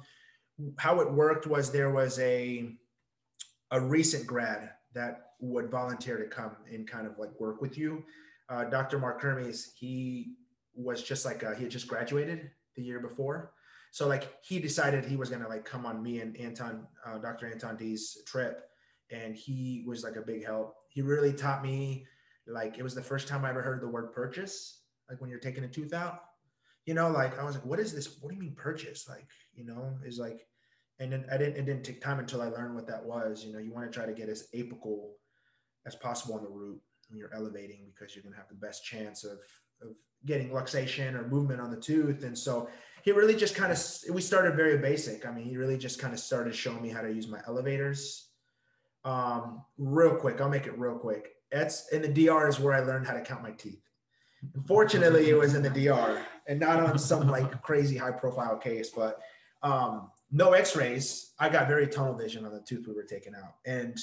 [0.77, 2.69] how it worked was there was a
[3.71, 8.03] a recent grad that would volunteer to come and kind of like work with you.
[8.49, 10.35] Uh, dr mark hermes he
[10.75, 13.53] was just like uh, he had just graduated the year before.
[13.91, 17.45] So like he decided he was to like come on me and anton uh, dr
[17.53, 18.55] anton d's trip.
[19.11, 20.75] And he was like a big help.
[20.89, 22.05] He really taught me
[22.47, 25.39] like it was the first time i ever heard the word purchase like when you're
[25.39, 26.19] taking a tooth out
[26.85, 28.17] you know like i was like what is this?
[28.21, 29.07] What do you mean purchase?
[29.07, 30.47] Like you know is like
[30.99, 33.51] and then i didn't it didn't take time until i learned what that was you
[33.51, 35.09] know you want to try to get as apical
[35.85, 38.83] as possible on the root when you're elevating because you're going to have the best
[38.83, 39.39] chance of
[39.81, 39.89] of
[40.25, 42.69] getting luxation or movement on the tooth and so
[43.03, 43.79] he really just kind of
[44.11, 45.27] we started very basic.
[45.27, 48.29] I mean he really just kind of started showing me how to use my elevators.
[49.03, 51.33] Um real quick i'll make it real quick.
[51.51, 53.83] That's in the dr is where i learned how to count my teeth
[54.53, 58.91] Unfortunately, it was in the DR and not on some like crazy high profile case,
[58.95, 59.19] but
[59.63, 61.31] um, no x-rays.
[61.39, 63.55] I got very tunnel vision on the tooth we were taking out.
[63.65, 63.97] And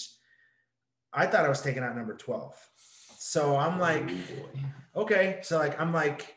[1.12, 2.54] I thought I was taking out number 12.
[3.18, 4.10] So I'm like,
[4.96, 5.38] okay.
[5.42, 6.34] So like, I'm like,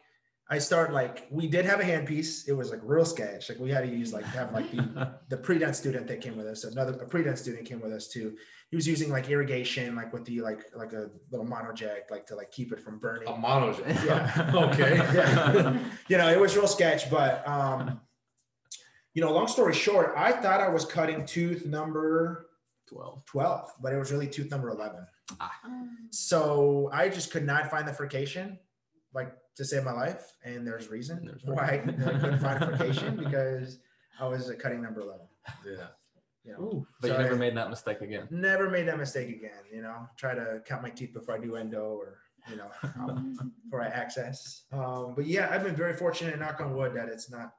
[0.47, 2.47] I start like, we did have a handpiece.
[2.47, 3.49] It was like real sketch.
[3.49, 6.45] Like we had to use like, have like the, the pre-dent student that came with
[6.45, 6.63] us.
[6.65, 8.35] Another a pre-dent student came with us too.
[8.69, 12.35] He was using like irrigation, like with the, like, like a little monoject, like to
[12.35, 13.27] like keep it from burning.
[13.27, 14.05] A monogen.
[14.05, 14.51] Yeah.
[14.69, 14.97] okay.
[15.15, 15.79] yeah.
[16.09, 17.99] you know, it was real sketch, but um,
[19.15, 22.49] you know, long story short, I thought I was cutting tooth number
[22.89, 23.25] 12.
[23.25, 25.07] 12, but it was really tooth number 11.
[25.39, 28.59] Um, So I just could not find the furcation,
[29.11, 30.35] like to save my life.
[30.43, 33.79] And there's reason There's why I couldn't find a furcation because
[34.19, 35.25] I was uh, cutting number 11.
[35.65, 35.87] Yeah.
[36.43, 38.27] You know, But you never I- made that mistake again.
[38.29, 39.63] never made that mistake again.
[39.73, 43.35] You know, try to count my teeth before I do endo or, you know, um,
[43.63, 44.63] before I access.
[44.71, 47.53] Um, but yeah, I've been very fortunate, knock on wood, that it's not.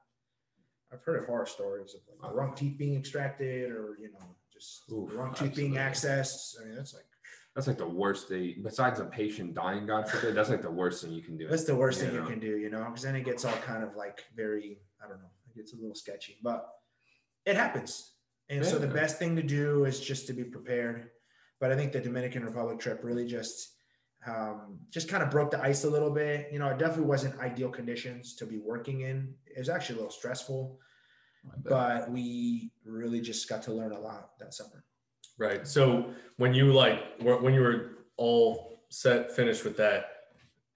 [0.92, 4.24] I've heard of horror stories of like the wrong teeth being extracted, or you know,
[4.52, 6.54] just Oof, the wrong tooth being accessed.
[6.62, 7.06] I mean, that's like
[7.56, 8.56] That's like the worst thing.
[8.62, 11.48] Besides a patient dying, God forbid, that's like the worst thing you can do.
[11.48, 13.56] that's the worst You thing you can do, you know, because then it gets all
[13.64, 16.68] kind of like very, I don't know, it gets a little sketchy, but
[17.46, 18.12] it happens.
[18.50, 21.08] And so the best thing to do is just to be prepared.
[21.58, 23.70] But I think the Dominican Republic trip really just
[24.26, 26.48] um, just kind of broke the ice a little bit.
[26.52, 29.34] You know, it definitely wasn't ideal conditions to be working in.
[29.46, 30.78] It was actually a little stressful,
[31.64, 34.84] but we really just got to learn a lot that summer.
[35.39, 35.66] Right.
[35.66, 40.07] So when you like when you were all set finished with that,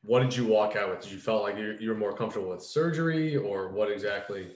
[0.02, 1.00] what did you walk out with?
[1.00, 4.52] Did you felt like you you were more comfortable with surgery or what exactly?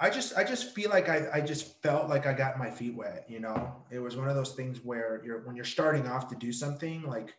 [0.00, 2.96] I just I just feel like I, I just felt like I got my feet
[2.96, 3.84] wet, you know.
[3.90, 7.02] It was one of those things where you're when you're starting off to do something,
[7.02, 7.34] like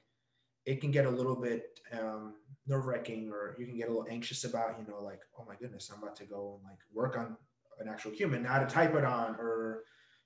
[0.65, 4.07] it can get a little bit um nerve wracking or you can get a little
[4.09, 7.17] anxious about, you know, like, oh my goodness, I'm about to go and like work
[7.17, 7.35] on
[7.79, 9.83] an actual human, not a typodont or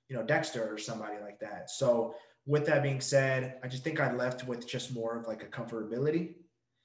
[0.08, 1.70] you know, Dexter or somebody like that.
[1.70, 2.14] So
[2.46, 5.46] with that being said, I just think I left with just more of like a
[5.46, 6.34] comfortability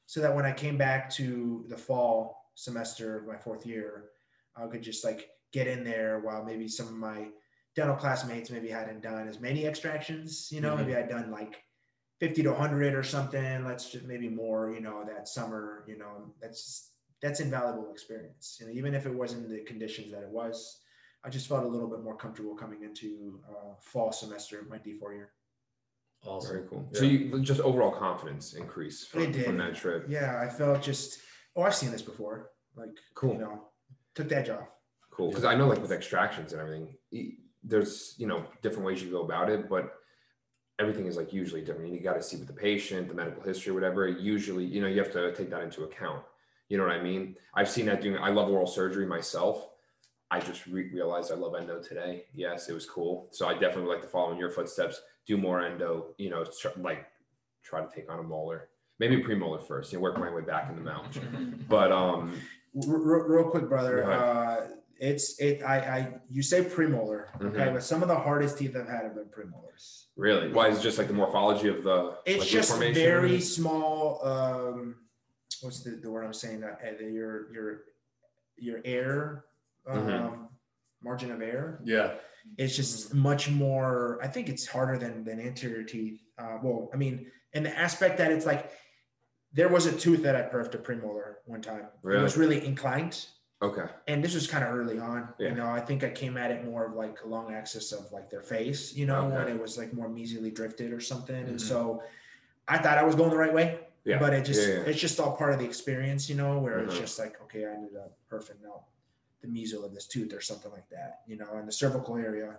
[0.06, 4.10] so that when I came back to the fall semester of my fourth year,
[4.56, 7.30] I could just like get in there while maybe some of my
[7.76, 10.78] dental classmates maybe hadn't done as many extractions, you know, Mhm.
[10.80, 11.64] maybe I'd done like
[12.20, 13.66] 50 to 100 or something.
[13.66, 18.58] Let's just maybe more, you know, that summer, you know, that's just, that's invaluable experience.
[18.60, 20.83] You know, even if it wasn't the conditions that it was,
[21.26, 24.78] I just felt a little bit more comfortable coming into uh, fall semester of my
[24.78, 25.32] D4 year.
[26.26, 26.56] Awesome.
[26.56, 26.90] Very cool.
[26.94, 27.00] Yeah.
[27.00, 29.46] So you just overall confidence increase It from, did.
[29.46, 30.06] from that trip.
[30.10, 31.20] Yeah, I felt just
[31.56, 32.50] oh, I've seen this before.
[32.76, 33.34] Like, Cool.
[33.34, 33.68] you know,
[34.16, 34.64] took that job.
[35.12, 35.30] Cool.
[35.30, 36.96] Because I know like with extractions and everything,
[37.64, 39.94] there's you know different ways you go about it, but
[40.80, 41.94] everything is like usually different.
[41.94, 44.08] You got to see with the patient, the medical history, whatever.
[44.08, 46.24] Usually, you know, you have to take that into account.
[46.70, 47.36] You know what I mean?
[47.54, 48.18] I've seen that doing.
[48.18, 49.68] I love oral surgery myself.
[50.34, 52.24] I just re- realized I love endo today.
[52.34, 53.28] Yes, it was cool.
[53.32, 55.00] So I definitely would like to follow in your footsteps.
[55.28, 56.16] Do more endo.
[56.18, 57.06] You know, tr- like
[57.64, 59.92] try to take on a molar, maybe premolar first.
[59.94, 61.06] You know, work my way back in the mouth.
[61.70, 62.34] But um,
[62.76, 64.12] R- r- real quick, brother.
[64.12, 64.70] Uh,
[65.00, 65.62] it's it.
[65.62, 67.74] I, I you say premolar, okay, Mhm.
[67.74, 70.06] but some of the hardest teeth I've had have been premolars.
[70.16, 72.18] really, why is it just like the morphology of the?
[72.26, 73.04] It's like, just formation?
[73.04, 74.20] very small.
[74.26, 74.96] Um,
[75.62, 76.64] what's the, the word I'm saying?
[76.64, 77.82] Uh, your your
[78.58, 79.46] your air
[79.88, 80.48] um, Mhm.
[81.02, 81.80] margin of error.
[81.84, 82.16] Yeah.
[82.58, 84.20] It's just much more.
[84.22, 86.22] I think it's harder than than anterior teeth.
[86.38, 88.72] Uh, well, I mean, in the aspect that it's like
[89.54, 91.88] there was a tooth that I perfed a premolar one time.
[92.04, 93.26] It was really inclined
[93.62, 93.86] Okay.
[94.08, 95.50] and this was kind of early on Yeah.
[95.50, 98.12] you know i think i came at it more of like a long axis of
[98.12, 101.56] like their face you know when it was like more mesially drifted or something and
[101.58, 101.62] Mhm.
[101.62, 102.04] so
[102.68, 104.20] i thought i was going the right way Yeah.
[104.20, 104.90] but it just Yeah, yeah.
[104.90, 107.00] it's just all part of the experience you know where it's Mhm.
[107.06, 108.84] just like okay i ended up perfecting out
[109.44, 112.56] the mesial of this tooth or something like that you know in the cervical area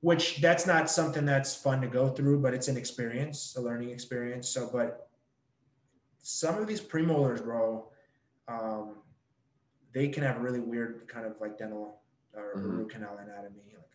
[0.00, 3.90] which that's not something that's fun to go through but it's an experience a learning
[3.90, 5.08] experience so but
[6.22, 7.86] some of these premolars bro
[8.48, 8.96] um,
[9.92, 12.00] they can have really weird kind of like dental
[12.34, 12.78] or Mhm.
[12.78, 13.92] root canal anatomy like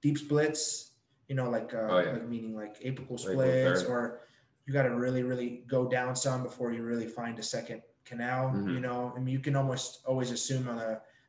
[0.00, 0.92] deep splits
[1.28, 2.12] you know like uh, Oh, yeah.
[2.12, 4.20] like meaning like apical splits or
[4.66, 8.50] you got to really really go down some before you really find a second canal
[8.50, 8.74] Mhm.
[8.74, 10.78] you know i mean you can almost always assume on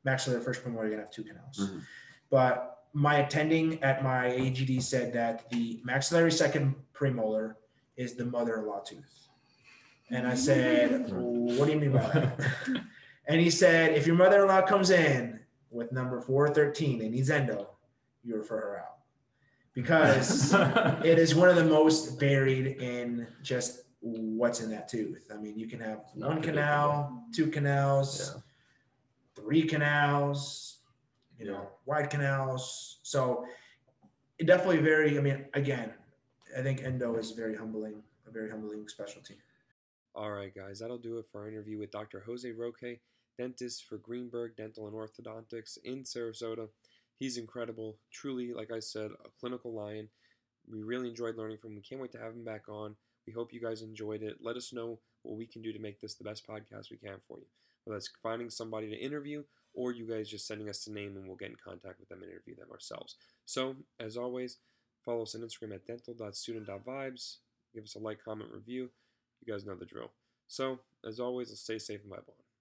[0.04, 1.82] the maxillary first premolar you're gonna have two canals Mhm.
[2.30, 7.56] but my attending at my agd said that the maxillary second premolar
[7.97, 9.28] is the mother-in-law tooth
[10.10, 12.39] and i said what do you mean by that
[13.28, 15.39] and he said, if your mother-in-law comes in
[15.72, 17.70] with number 413 and needs endo,
[18.22, 18.97] you refer her out.
[19.74, 20.54] Because
[21.06, 25.32] it is one of the most varied in just what's in that tooth.
[25.34, 28.36] I mean, you can have one canal, two canals,
[29.36, 30.80] three canals,
[31.40, 33.00] you know, wide canals.
[33.04, 33.46] So
[34.40, 35.94] it definitely very, I mean, again,
[36.58, 39.36] I think endo is very humbling, a very humbling specialty.
[40.16, 42.22] All right, guys, that'll do it for our interview with Dr.
[42.26, 43.00] Jose Roque,
[43.40, 46.68] dentist for Greenberg Dental and Orthodontics in Sarasota.
[47.18, 50.10] He's incredible, truly, like I said, a clinical lion.
[50.70, 51.78] We really enjoyed learning from him.
[51.78, 52.96] We can't wait to have him back on.
[53.26, 54.38] We hope you guys enjoyed it.
[54.42, 57.18] Let us know what we can do to make this the best podcast we can
[57.28, 57.46] for you.
[57.84, 61.28] Whether that's finding somebody to interview or you guys just sending us a name and
[61.28, 63.16] we'll get in contact with them and interview them ourselves.
[63.46, 64.58] So, as always,
[65.04, 67.38] follow us on Instagram at dental.student.vibes.
[67.74, 68.90] Give us a like, comment, review.
[69.44, 70.12] You guys know the drill.
[70.48, 72.53] So, as always, stay safe and vibe on.